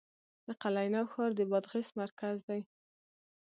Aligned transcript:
د 0.47 0.49
قلعه 0.61 0.89
نو 0.93 1.01
ښار 1.11 1.31
د 1.35 1.41
بادغیس 1.51 1.89
مرکز 2.01 2.37
دی 2.47 2.61